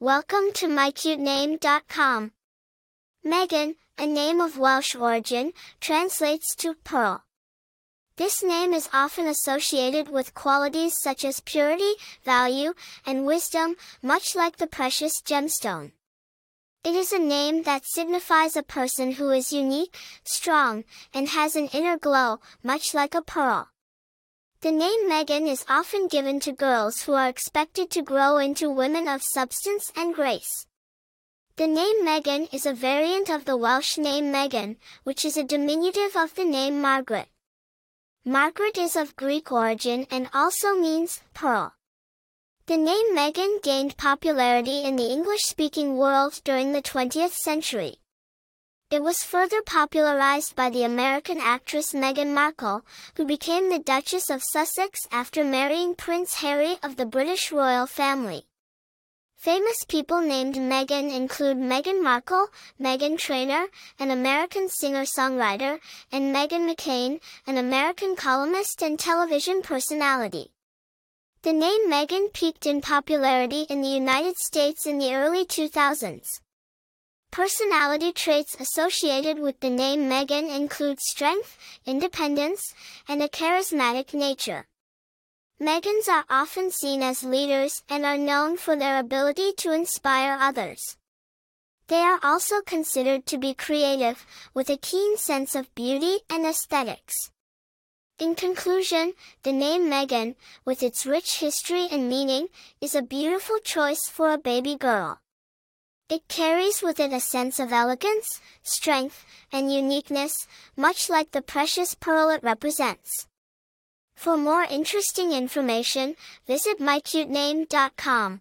[0.00, 2.30] Welcome to mycutename.com.
[3.26, 7.24] Meghan, a name of Welsh origin, translates to pearl.
[8.14, 12.74] This name is often associated with qualities such as purity, value,
[13.04, 15.90] and wisdom, much like the precious gemstone.
[16.84, 21.66] It is a name that signifies a person who is unique, strong, and has an
[21.72, 23.70] inner glow, much like a pearl.
[24.60, 29.06] The name Meghan is often given to girls who are expected to grow into women
[29.06, 30.66] of substance and grace.
[31.54, 36.16] The name Meghan is a variant of the Welsh name Megan, which is a diminutive
[36.16, 37.28] of the name Margaret.
[38.24, 41.74] Margaret is of Greek origin and also means pearl.
[42.66, 47.98] The name Meghan gained popularity in the English-speaking world during the 20th century.
[48.90, 54.42] It was further popularized by the American actress Meghan Markle, who became the Duchess of
[54.42, 58.46] Sussex after marrying Prince Harry of the British royal family.
[59.36, 62.48] Famous people named Meghan include Meghan Markle,
[62.80, 63.66] Meghan Trainor,
[63.98, 70.50] an American singer-songwriter, and Meghan McCain, an American columnist and television personality.
[71.42, 76.40] The name Meghan peaked in popularity in the United States in the early 2000s.
[77.30, 82.74] Personality traits associated with the name Meghan include strength, independence,
[83.06, 84.66] and a charismatic nature.
[85.60, 90.96] Meghans are often seen as leaders and are known for their ability to inspire others.
[91.88, 97.30] They are also considered to be creative, with a keen sense of beauty and aesthetics.
[98.18, 100.34] In conclusion, the name Meghan,
[100.64, 102.48] with its rich history and meaning,
[102.80, 105.20] is a beautiful choice for a baby girl.
[106.08, 111.94] It carries with it a sense of elegance, strength, and uniqueness, much like the precious
[111.94, 113.26] pearl it represents.
[114.16, 118.40] For more interesting information, visit mycutename.com.